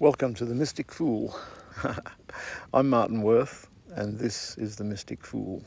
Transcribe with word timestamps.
Welcome 0.00 0.34
to 0.34 0.44
the 0.44 0.56
Mystic 0.56 0.90
Fool. 0.90 1.38
I'm 2.74 2.90
Martin 2.90 3.22
Worth, 3.22 3.68
and 3.94 4.18
this 4.18 4.58
is 4.58 4.74
the 4.74 4.82
Mystic 4.82 5.24
Fool. 5.24 5.62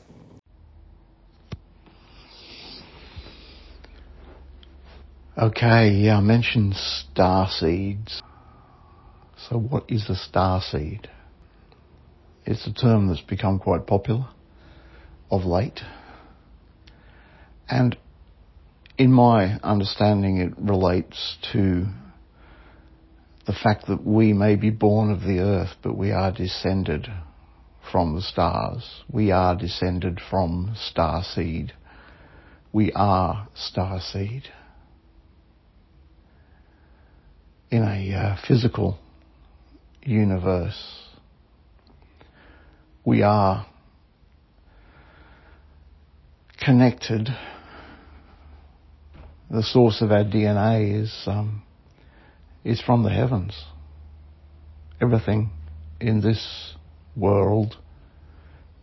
Okay, 5.38 5.88
yeah, 5.92 6.18
I 6.18 6.20
mentioned 6.20 6.74
star 6.76 7.48
seeds. 7.48 8.22
So, 9.48 9.56
what 9.56 9.84
is 9.88 10.10
a 10.10 10.14
star 10.14 10.60
seed? 10.60 11.08
It's 12.44 12.66
a 12.66 12.72
term 12.74 13.08
that's 13.08 13.22
become 13.22 13.58
quite 13.58 13.86
popular 13.86 14.28
of 15.30 15.46
late. 15.46 15.80
And 17.66 17.96
in 18.98 19.10
my 19.10 19.58
understanding, 19.62 20.36
it 20.36 20.52
relates 20.58 21.38
to 21.52 21.86
the 23.48 23.54
fact 23.54 23.86
that 23.86 24.04
we 24.04 24.34
may 24.34 24.56
be 24.56 24.68
born 24.68 25.10
of 25.10 25.22
the 25.22 25.38
earth, 25.38 25.74
but 25.82 25.96
we 25.96 26.12
are 26.12 26.30
descended 26.30 27.08
from 27.90 28.14
the 28.14 28.20
stars. 28.20 29.02
We 29.10 29.30
are 29.30 29.56
descended 29.56 30.20
from 30.30 30.74
star 30.76 31.22
seed. 31.24 31.72
We 32.74 32.92
are 32.92 33.48
star 33.54 34.00
seed. 34.00 34.42
In 37.70 37.82
a 37.82 38.14
uh, 38.14 38.36
physical 38.46 38.98
universe, 40.02 41.06
we 43.02 43.22
are 43.22 43.66
connected. 46.62 47.30
The 49.50 49.62
source 49.62 50.02
of 50.02 50.12
our 50.12 50.24
DNA 50.24 51.02
is 51.02 51.22
um, 51.24 51.62
is 52.64 52.80
from 52.80 53.02
the 53.02 53.10
heavens. 53.10 53.64
Everything 55.00 55.50
in 56.00 56.20
this 56.20 56.74
world 57.16 57.76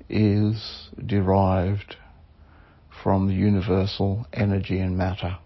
is 0.10 0.90
derived 1.06 1.96
from 3.04 3.28
the 3.28 3.34
universal 3.34 4.26
energy 4.34 4.80
and 4.80 4.98
matter, 4.98 5.38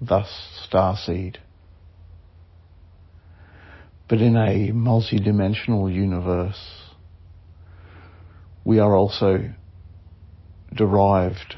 thus 0.00 0.28
starseed. 0.68 1.36
But 4.08 4.20
in 4.20 4.36
a 4.36 4.72
multidimensional 4.72 5.92
universe, 5.92 6.60
we 8.64 8.78
are 8.78 8.94
also 8.94 9.52
derived 10.74 11.54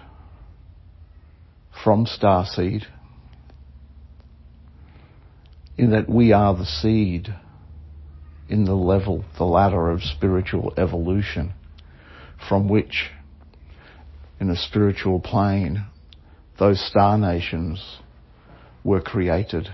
from 1.82 2.06
starseed 2.06 2.84
in 5.76 5.90
that 5.90 6.08
we 6.08 6.32
are 6.32 6.54
the 6.54 6.66
seed 6.66 7.34
in 8.48 8.64
the 8.64 8.74
level, 8.74 9.24
the 9.38 9.44
ladder 9.44 9.90
of 9.90 10.02
spiritual 10.02 10.74
evolution 10.76 11.54
from 12.48 12.68
which, 12.68 13.10
in 14.40 14.50
a 14.50 14.56
spiritual 14.56 15.20
plane, 15.20 15.86
those 16.58 16.84
star 16.86 17.16
nations 17.16 17.98
were 18.84 19.00
created. 19.00 19.68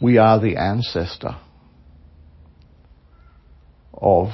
We 0.00 0.16
are 0.16 0.40
the 0.40 0.56
ancestor 0.56 1.36
of 3.92 4.28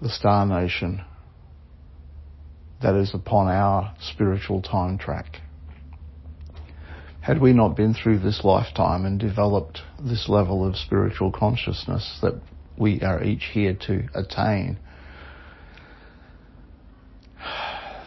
the 0.00 0.10
star 0.10 0.44
nation 0.46 1.02
that 2.82 2.94
is 2.94 3.14
upon 3.14 3.48
our 3.48 3.94
spiritual 3.98 4.60
time 4.60 4.98
track. 4.98 5.40
Had 7.24 7.40
we 7.40 7.54
not 7.54 7.74
been 7.74 7.94
through 7.94 8.18
this 8.18 8.44
lifetime 8.44 9.06
and 9.06 9.18
developed 9.18 9.80
this 9.98 10.28
level 10.28 10.62
of 10.62 10.76
spiritual 10.76 11.32
consciousness 11.32 12.18
that 12.20 12.34
we 12.76 13.00
are 13.00 13.24
each 13.24 13.44
here 13.54 13.72
to 13.86 14.06
attain, 14.14 14.78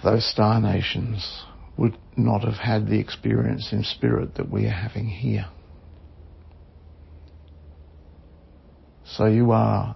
those 0.03 0.23
star 0.23 0.61
nations 0.61 1.45
would 1.77 1.97
not 2.16 2.44
have 2.44 2.57
had 2.57 2.85
the 2.88 3.00
experience 3.00 3.73
in 3.73 3.83
spirit 3.83 4.35
that 4.35 4.51
we 4.51 4.67
are 4.67 4.69
having 4.69 5.07
here. 5.07 5.47
So 9.03 9.25
you 9.25 9.50
are 9.50 9.95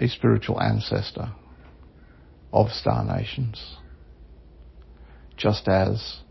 a 0.00 0.08
spiritual 0.08 0.58
ancestor 0.62 1.32
of 2.54 2.70
star 2.70 3.04
nations, 3.04 3.76
just 5.36 5.68
as 5.68 6.22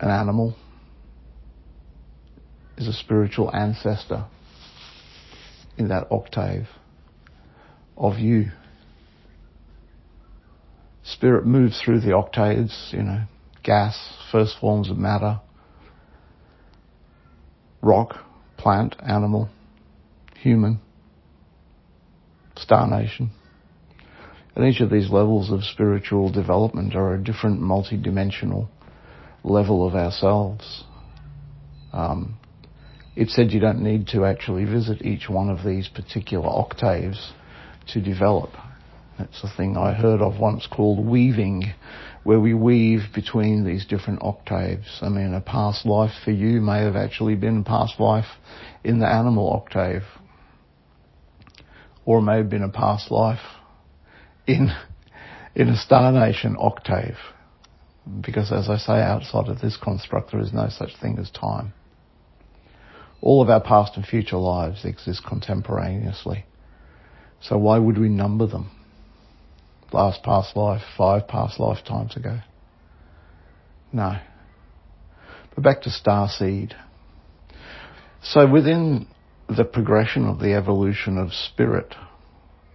an 0.00 0.10
animal 0.10 0.54
is 2.76 2.88
a 2.88 2.92
spiritual 2.92 3.54
ancestor 3.54 4.26
in 5.76 5.88
that 5.88 6.06
octave 6.10 6.66
of 7.96 8.18
you. 8.18 8.46
Spirit 11.04 11.46
moves 11.46 11.80
through 11.84 12.00
the 12.00 12.12
octaves, 12.12 12.90
you 12.92 13.02
know, 13.02 13.24
gas, 13.62 13.96
first 14.32 14.56
forms 14.60 14.90
of 14.90 14.96
matter, 14.96 15.40
rock, 17.82 18.16
plant, 18.56 18.96
animal, 19.06 19.48
human, 20.36 20.80
star 22.56 22.88
nation. 22.88 23.30
And 24.56 24.64
each 24.64 24.80
of 24.80 24.90
these 24.90 25.10
levels 25.10 25.50
of 25.50 25.64
spiritual 25.64 26.30
development 26.30 26.94
are 26.94 27.14
a 27.14 27.22
different 27.22 27.60
multi-dimensional 27.60 28.68
level 29.44 29.86
of 29.86 29.94
ourselves. 29.94 30.84
Um, 31.92 32.36
it 33.14 33.28
said 33.28 33.52
you 33.52 33.60
don't 33.60 33.82
need 33.82 34.08
to 34.08 34.24
actually 34.24 34.64
visit 34.64 35.02
each 35.02 35.28
one 35.28 35.48
of 35.48 35.64
these 35.64 35.88
particular 35.88 36.48
octaves 36.48 37.32
to 37.92 38.00
develop. 38.00 38.50
That's 39.18 39.44
a 39.44 39.56
thing 39.56 39.76
I 39.76 39.92
heard 39.92 40.20
of 40.20 40.40
once 40.40 40.66
called 40.66 41.06
weaving, 41.06 41.72
where 42.24 42.40
we 42.40 42.54
weave 42.54 43.02
between 43.14 43.64
these 43.64 43.86
different 43.86 44.22
octaves. 44.22 44.98
I 45.02 45.08
mean, 45.08 45.34
a 45.34 45.40
past 45.40 45.86
life 45.86 46.10
for 46.24 46.32
you 46.32 46.60
may 46.60 46.80
have 46.80 46.96
actually 46.96 47.36
been 47.36 47.58
a 47.58 47.64
past 47.64 48.00
life 48.00 48.24
in 48.82 48.98
the 48.98 49.06
animal 49.06 49.52
octave, 49.52 50.02
or 52.04 52.18
it 52.18 52.22
may 52.22 52.38
have 52.38 52.50
been 52.50 52.64
a 52.64 52.68
past 52.68 53.10
life 53.12 53.38
in 54.46 54.70
in 55.54 55.68
a 55.68 55.76
star 55.76 56.10
nation 56.10 56.56
octave. 56.58 57.16
Because 58.20 58.52
as 58.52 58.68
I 58.68 58.76
say, 58.76 59.00
outside 59.00 59.48
of 59.48 59.60
this 59.60 59.76
construct, 59.76 60.32
there 60.32 60.40
is 60.40 60.52
no 60.52 60.68
such 60.68 60.96
thing 61.00 61.18
as 61.18 61.30
time. 61.30 61.72
All 63.22 63.40
of 63.40 63.48
our 63.48 63.62
past 63.62 63.96
and 63.96 64.04
future 64.04 64.36
lives 64.36 64.84
exist 64.84 65.22
contemporaneously. 65.26 66.44
So 67.40 67.56
why 67.56 67.78
would 67.78 67.98
we 67.98 68.08
number 68.08 68.46
them? 68.46 68.70
Last 69.92 70.22
past 70.22 70.56
life, 70.56 70.82
five 70.98 71.28
past 71.28 71.58
lifetimes 71.58 72.16
ago. 72.16 72.40
No. 73.92 74.18
But 75.54 75.64
back 75.64 75.82
to 75.82 75.90
star 75.90 76.28
seed. 76.28 76.74
So 78.22 78.50
within 78.50 79.06
the 79.48 79.64
progression 79.64 80.26
of 80.26 80.40
the 80.40 80.54
evolution 80.54 81.16
of 81.16 81.32
spirit, 81.32 81.94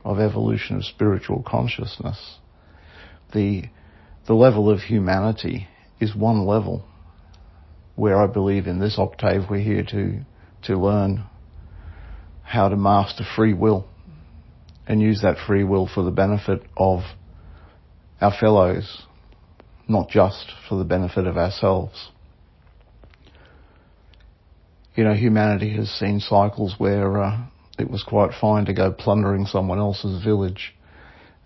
of 0.06 0.20
evolution 0.20 0.78
of 0.78 0.86
spiritual 0.86 1.44
consciousness, 1.46 2.38
the 3.34 3.66
the 4.30 4.36
level 4.36 4.70
of 4.70 4.82
humanity 4.82 5.68
is 6.00 6.16
one 6.16 6.46
level 6.46 6.86
where 7.96 8.22
I 8.22 8.28
believe 8.28 8.68
in 8.68 8.80
this 8.80 9.00
octave 9.00 9.50
we're 9.50 9.58
here 9.58 9.84
to, 9.90 10.20
to 10.66 10.78
learn 10.78 11.24
how 12.44 12.70
to 12.70 12.78
master 12.78 13.24
free 13.36 13.56
will 13.56 13.88
and 14.86 15.02
use 15.02 15.22
that 15.24 15.38
free 15.48 15.64
will 15.64 15.90
for 15.92 16.04
the 16.04 16.12
benefit 16.12 16.62
of 16.78 17.00
our 18.22 18.32
fellows, 18.40 19.02
not 19.88 20.10
just 20.10 20.52
for 20.68 20.78
the 20.78 20.84
benefit 20.84 21.26
of 21.26 21.36
ourselves. 21.36 22.12
You 24.94 25.06
know, 25.06 25.16
humanity 25.16 25.76
has 25.76 25.90
seen 25.90 26.20
cycles 26.20 26.76
where 26.78 27.20
uh, 27.20 27.46
it 27.80 27.90
was 27.90 28.04
quite 28.04 28.40
fine 28.40 28.66
to 28.66 28.74
go 28.76 28.92
plundering 28.92 29.48
someone 29.48 29.80
else's 29.80 30.24
village, 30.24 30.76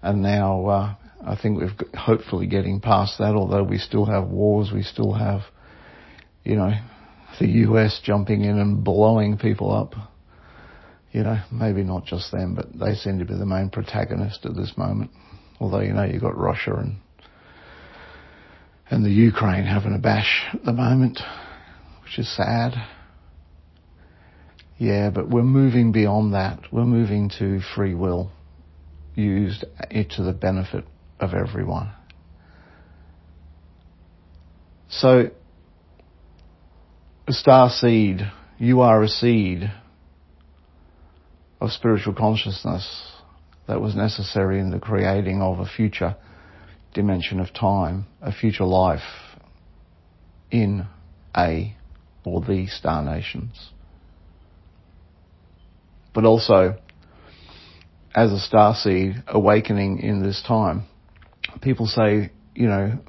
and 0.01 0.21
now 0.21 0.65
uh, 0.65 0.95
I 1.25 1.37
think 1.41 1.59
we're 1.59 1.97
hopefully 1.97 2.47
getting 2.47 2.81
past 2.81 3.17
that, 3.19 3.35
although 3.35 3.63
we 3.63 3.77
still 3.77 4.05
have 4.05 4.27
wars, 4.27 4.71
we 4.73 4.83
still 4.83 5.13
have, 5.13 5.41
you 6.43 6.55
know, 6.55 6.71
the 7.39 7.47
US 7.47 8.01
jumping 8.03 8.43
in 8.43 8.59
and 8.59 8.83
blowing 8.83 9.37
people 9.37 9.71
up. 9.73 9.95
You 11.11 11.23
know, 11.23 11.37
maybe 11.51 11.83
not 11.83 12.05
just 12.05 12.31
them, 12.31 12.55
but 12.55 12.73
they 12.77 12.95
seem 12.95 13.19
to 13.19 13.25
be 13.25 13.35
the 13.35 13.45
main 13.45 13.69
protagonist 13.69 14.45
at 14.45 14.55
this 14.55 14.73
moment. 14.75 15.11
Although, 15.59 15.81
you 15.81 15.93
know, 15.93 16.03
you've 16.03 16.21
got 16.21 16.35
Russia 16.35 16.73
and, 16.73 16.95
and 18.89 19.05
the 19.05 19.11
Ukraine 19.11 19.63
having 19.65 19.93
a 19.93 19.99
bash 19.99 20.47
at 20.51 20.65
the 20.65 20.73
moment, 20.73 21.19
which 22.03 22.17
is 22.17 22.35
sad. 22.35 22.73
Yeah, 24.79 25.11
but 25.11 25.29
we're 25.29 25.43
moving 25.43 25.91
beyond 25.91 26.33
that. 26.33 26.59
We're 26.71 26.85
moving 26.85 27.29
to 27.37 27.61
free 27.75 27.93
will 27.93 28.31
used 29.15 29.63
eh, 29.91 30.03
to 30.15 30.23
the 30.23 30.33
benefit 30.33 30.83
of 31.23 31.33
everyone. 31.33 31.91
So, 34.89 35.31
the 37.25 37.33
star 37.33 37.69
seed, 37.69 38.31
you 38.59 38.81
are 38.81 39.01
a 39.01 39.07
seed 39.07 39.71
of 41.59 41.71
spiritual 41.71 42.13
consciousness 42.13 43.11
that 43.67 43.81
was 43.81 43.95
necessary 43.95 44.59
in 44.59 44.71
the 44.71 44.79
creating 44.79 45.41
of 45.41 45.59
a 45.59 45.65
future 45.65 46.15
dimension 46.93 47.39
of 47.39 47.53
time, 47.53 48.05
a 48.21 48.31
future 48.31 48.65
life 48.65 49.01
in 50.51 50.85
a 51.35 51.75
or 52.25 52.41
the 52.41 52.67
star 52.67 53.03
nations. 53.03 53.71
But 56.13 56.25
also, 56.25 56.77
as 58.15 58.31
a 58.31 58.39
star 58.39 58.75
seed 58.75 59.23
awakening 59.27 59.99
in 59.99 60.21
this 60.21 60.43
time, 60.45 60.83
people 61.61 61.85
say, 61.85 62.31
you 62.55 62.67
know, 62.67 62.99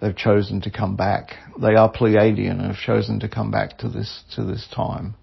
they've 0.00 0.16
chosen 0.16 0.60
to 0.62 0.70
come 0.70 0.96
back. 0.96 1.30
They 1.60 1.74
are 1.74 1.90
Pleiadian 1.90 2.52
and 2.52 2.66
have 2.66 2.76
chosen 2.76 3.20
to 3.20 3.28
come 3.28 3.50
back 3.50 3.78
to 3.78 3.88
this 3.88 4.24
to 4.34 4.44
this 4.44 4.66
time 4.74 5.14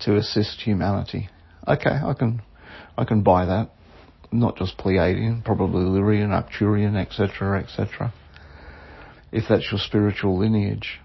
to 0.00 0.16
assist 0.16 0.60
humanity. 0.60 1.28
Okay, 1.66 1.90
I 1.90 2.14
can 2.14 2.42
I 2.96 3.04
can 3.04 3.22
buy 3.22 3.46
that. 3.46 3.70
Not 4.30 4.56
just 4.56 4.78
Pleiadian, 4.78 5.44
probably 5.44 5.84
Lyrian, 5.84 6.30
Arcturian, 6.30 6.96
etc., 6.96 7.62
etc. 7.62 8.14
If 9.30 9.44
that's 9.48 9.70
your 9.70 9.78
spiritual 9.78 10.38
lineage, 10.38 11.00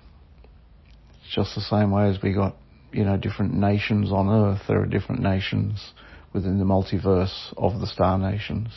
it's 1.22 1.36
just 1.36 1.56
the 1.56 1.62
same 1.62 1.92
way 1.92 2.10
as 2.10 2.22
we 2.22 2.34
got 2.34 2.56
you 2.92 3.04
know 3.04 3.18
different 3.18 3.54
nations 3.54 4.12
on 4.12 4.30
Earth. 4.30 4.62
There 4.68 4.82
are 4.82 4.86
different 4.86 5.22
nations 5.22 5.94
within 6.34 6.60
the 6.60 6.66
multiverse 6.66 7.54
of 7.58 7.80
the 7.80 7.88
star 7.88 8.18
nations. 8.18 8.70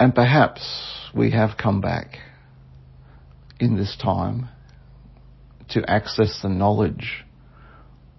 And 0.00 0.14
perhaps 0.14 1.10
we 1.14 1.32
have 1.32 1.58
come 1.58 1.82
back 1.82 2.16
in 3.60 3.76
this 3.76 3.98
time 4.02 4.48
to 5.68 5.88
access 5.88 6.40
the 6.40 6.48
knowledge 6.48 7.26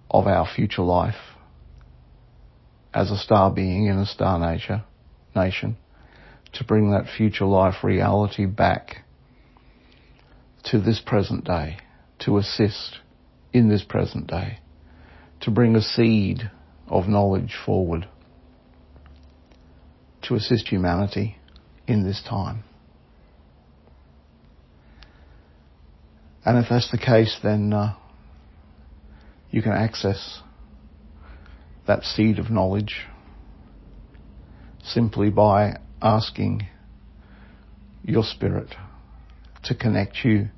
of 0.08 0.28
our 0.28 0.46
future 0.46 0.82
life 0.82 1.16
as 2.94 3.10
a 3.10 3.18
star 3.18 3.50
being 3.50 3.86
in 3.86 3.98
a 3.98 4.06
star 4.06 4.38
nature, 4.38 4.84
nation, 5.34 5.76
to 6.52 6.62
bring 6.62 6.92
that 6.92 7.06
future 7.16 7.46
life 7.46 7.82
reality 7.82 8.46
back 8.46 8.98
to 10.66 10.80
this 10.80 11.02
present 11.04 11.44
day, 11.44 11.78
to 12.20 12.38
assist 12.38 12.98
in 13.52 13.68
this 13.68 13.82
present 13.82 14.28
day, 14.28 14.60
to 15.40 15.50
bring 15.50 15.74
a 15.74 15.82
seed 15.82 16.48
of 16.86 17.08
knowledge 17.08 17.56
forward, 17.66 18.06
to 20.22 20.36
assist 20.36 20.68
humanity 20.68 21.38
in 21.86 22.04
this 22.04 22.22
time. 22.28 22.64
And 26.44 26.58
if 26.58 26.66
that's 26.70 26.90
the 26.90 26.98
case, 26.98 27.38
then 27.42 27.72
uh, 27.72 27.94
you 29.50 29.62
can 29.62 29.72
access 29.72 30.40
that 31.86 32.02
seed 32.02 32.38
of 32.38 32.50
knowledge 32.50 33.06
simply 34.82 35.30
by 35.30 35.78
asking 36.00 36.66
your 38.04 38.24
spirit 38.24 38.74
to 39.64 39.74
connect 39.74 40.24
you 40.24 40.48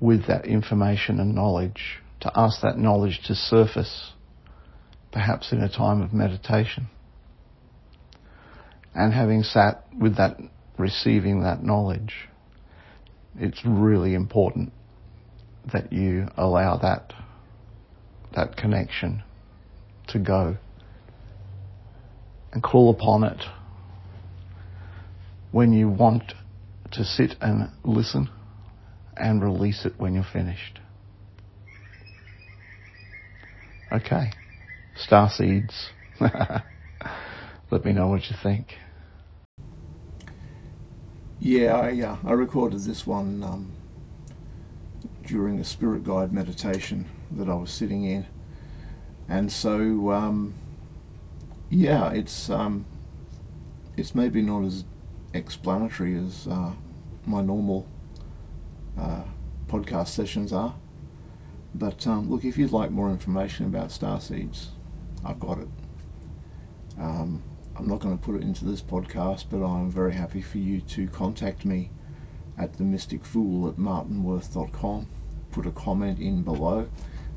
with 0.00 0.26
that 0.26 0.44
information 0.44 1.18
and 1.18 1.34
knowledge, 1.34 2.02
to 2.20 2.30
ask 2.36 2.60
that 2.60 2.76
knowledge 2.76 3.20
to 3.26 3.34
surface, 3.34 4.12
perhaps 5.12 5.52
in 5.52 5.62
a 5.62 5.68
time 5.68 6.02
of 6.02 6.12
meditation. 6.12 6.88
And 8.94 9.12
having 9.12 9.42
sat 9.42 9.84
with 9.98 10.16
that, 10.16 10.38
receiving 10.78 11.42
that 11.42 11.62
knowledge, 11.62 12.28
it's 13.36 13.60
really 13.64 14.14
important 14.14 14.72
that 15.72 15.92
you 15.92 16.28
allow 16.36 16.76
that, 16.78 17.12
that 18.34 18.56
connection 18.56 19.22
to 20.08 20.18
go 20.18 20.56
and 22.52 22.62
call 22.62 22.90
upon 22.90 23.24
it 23.24 23.42
when 25.50 25.72
you 25.72 25.88
want 25.88 26.34
to 26.92 27.04
sit 27.04 27.34
and 27.40 27.70
listen 27.84 28.28
and 29.16 29.42
release 29.42 29.84
it 29.84 29.94
when 29.96 30.14
you're 30.14 30.26
finished. 30.32 30.78
Okay. 33.90 34.30
Star 34.96 35.28
seeds. 35.30 35.90
Let 37.74 37.84
me 37.84 37.92
know 37.92 38.06
what 38.06 38.30
you 38.30 38.36
think. 38.36 38.78
Yeah, 41.40 41.74
I, 41.74 42.00
uh, 42.02 42.16
I 42.24 42.30
recorded 42.30 42.78
this 42.82 43.04
one 43.04 43.42
um, 43.42 43.72
during 45.26 45.58
a 45.58 45.64
spirit 45.64 46.04
guide 46.04 46.32
meditation 46.32 47.06
that 47.32 47.48
I 47.48 47.54
was 47.54 47.72
sitting 47.72 48.04
in. 48.04 48.26
And 49.28 49.50
so, 49.50 50.12
um, 50.12 50.54
yeah, 51.68 52.12
it's 52.12 52.48
um, 52.48 52.86
it's 53.96 54.14
maybe 54.14 54.40
not 54.40 54.62
as 54.62 54.84
explanatory 55.32 56.16
as 56.16 56.46
uh, 56.46 56.74
my 57.26 57.42
normal 57.42 57.88
uh, 58.96 59.24
podcast 59.66 60.10
sessions 60.10 60.52
are. 60.52 60.76
But 61.74 62.06
um, 62.06 62.30
look, 62.30 62.44
if 62.44 62.56
you'd 62.56 62.70
like 62.70 62.92
more 62.92 63.10
information 63.10 63.66
about 63.66 63.90
star 63.90 64.20
seeds, 64.20 64.68
I've 65.24 65.40
got 65.40 65.58
it. 65.58 65.68
I'm 67.84 67.90
not 67.90 68.00
going 68.00 68.16
to 68.16 68.24
put 68.24 68.36
it 68.36 68.40
into 68.40 68.64
this 68.64 68.80
podcast, 68.80 69.44
but 69.50 69.62
I'm 69.62 69.90
very 69.90 70.14
happy 70.14 70.40
for 70.40 70.56
you 70.56 70.80
to 70.80 71.06
contact 71.06 71.66
me 71.66 71.90
at 72.56 72.78
themysticfool 72.78 73.68
at 73.68 73.76
martinworth.com. 73.76 75.06
Put 75.52 75.66
a 75.66 75.70
comment 75.70 76.18
in 76.18 76.42
below 76.44 76.88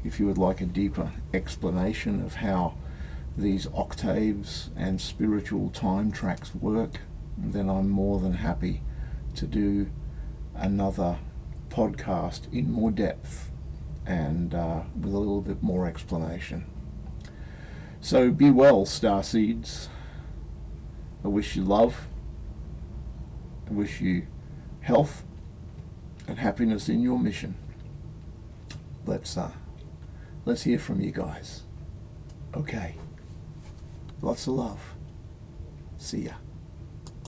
if 0.06 0.22
you 0.22 0.26
would 0.26 0.38
like 0.38 0.62
a 0.62 0.66
deeper 0.66 1.12
explanation 1.34 2.24
of 2.24 2.36
how 2.36 2.76
these 3.38 3.68
octaves 3.74 4.70
and 4.78 5.02
spiritual 5.02 5.70
time 5.70 6.14
tracks 6.14 6.56
work, 6.56 7.02
then 7.38 7.68
I'm 7.68 7.90
more 7.90 8.22
than 8.22 8.36
happy 8.36 8.84
to 9.36 9.48
do 9.48 9.90
another 10.56 11.18
podcast 11.68 12.54
in 12.54 12.72
more 12.72 12.92
depth 12.92 13.52
and 14.06 14.56
uh, 14.56 14.84
with 14.98 15.14
a 15.14 15.20
little 15.20 15.42
bit 15.42 15.62
more 15.62 15.86
explanation. 15.86 16.64
So 18.00 18.32
be 18.32 18.50
well, 18.50 18.86
star 18.86 19.24
seeds. 19.24 19.90
I 21.24 21.28
wish 21.28 21.56
you 21.56 21.64
love. 21.64 22.08
I 23.70 23.74
wish 23.74 24.00
you 24.02 24.28
health 24.82 25.24
and 26.28 26.40
happiness 26.40 26.90
in 26.90 27.02
your 27.02 27.20
mission. 27.20 27.56
Let's 29.06 29.38
uh, 29.38 29.52
let's 30.46 30.64
hear 30.64 30.80
from 30.80 31.02
you 31.02 31.12
guys. 31.12 31.64
Okay. 32.56 32.96
Lots 34.22 34.48
of 34.48 34.54
love. 34.54 34.96
See 35.98 36.24
ya. 36.24 36.34